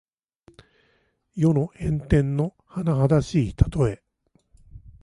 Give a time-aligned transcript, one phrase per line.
[1.35, 4.01] 世の変転のはなはだしいたとえ。